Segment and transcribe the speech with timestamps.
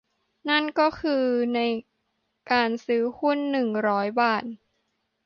[0.49, 1.23] นั่นก็คือ
[1.55, 1.59] ใน
[2.51, 4.43] การซื้อหุ้น หนึ่งร้อย บาท